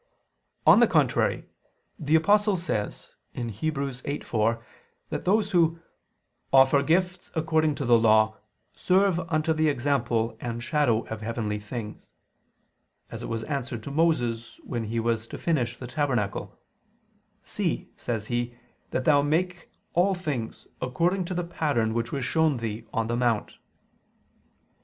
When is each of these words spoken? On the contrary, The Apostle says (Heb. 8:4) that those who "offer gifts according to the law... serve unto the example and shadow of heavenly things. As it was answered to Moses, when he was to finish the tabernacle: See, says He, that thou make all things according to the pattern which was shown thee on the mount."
On 0.65 0.79
the 0.79 0.87
contrary, 0.87 1.43
The 1.99 2.15
Apostle 2.15 2.55
says 2.57 3.13
(Heb. 3.35 3.45
8:4) 3.51 4.63
that 5.11 5.25
those 5.25 5.51
who 5.51 5.77
"offer 6.51 6.81
gifts 6.81 7.29
according 7.35 7.75
to 7.75 7.85
the 7.85 7.99
law... 7.99 8.37
serve 8.73 9.19
unto 9.29 9.53
the 9.53 9.67
example 9.69 10.35
and 10.41 10.63
shadow 10.63 11.05
of 11.05 11.21
heavenly 11.21 11.59
things. 11.59 12.09
As 13.11 13.21
it 13.21 13.29
was 13.29 13.43
answered 13.43 13.83
to 13.83 13.91
Moses, 13.91 14.59
when 14.63 14.85
he 14.85 14.99
was 14.99 15.27
to 15.27 15.37
finish 15.37 15.77
the 15.77 15.85
tabernacle: 15.85 16.57
See, 17.43 17.91
says 17.95 18.25
He, 18.25 18.55
that 18.89 19.05
thou 19.05 19.21
make 19.21 19.69
all 19.93 20.15
things 20.15 20.65
according 20.81 21.25
to 21.25 21.35
the 21.35 21.43
pattern 21.43 21.93
which 21.93 22.11
was 22.11 22.25
shown 22.25 22.57
thee 22.57 22.87
on 22.91 23.05
the 23.05 23.15
mount." 23.15 23.57